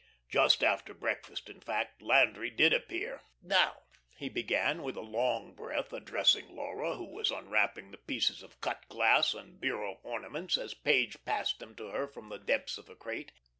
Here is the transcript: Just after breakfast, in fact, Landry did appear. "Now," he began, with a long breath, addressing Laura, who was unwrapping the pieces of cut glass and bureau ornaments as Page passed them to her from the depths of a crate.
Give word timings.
Just 0.29 0.63
after 0.63 0.95
breakfast, 0.95 1.47
in 1.47 1.61
fact, 1.61 2.01
Landry 2.01 2.49
did 2.49 2.73
appear. 2.73 3.21
"Now," 3.39 3.83
he 4.17 4.29
began, 4.29 4.81
with 4.81 4.97
a 4.97 5.01
long 5.01 5.53
breath, 5.53 5.93
addressing 5.93 6.49
Laura, 6.55 6.95
who 6.95 7.03
was 7.05 7.29
unwrapping 7.29 7.91
the 7.91 7.97
pieces 7.99 8.41
of 8.41 8.59
cut 8.61 8.89
glass 8.89 9.35
and 9.35 9.61
bureau 9.61 9.99
ornaments 10.01 10.57
as 10.57 10.73
Page 10.73 11.23
passed 11.23 11.59
them 11.59 11.75
to 11.75 11.89
her 11.89 12.07
from 12.07 12.29
the 12.29 12.39
depths 12.39 12.79
of 12.79 12.89
a 12.89 12.95
crate. 12.95 13.31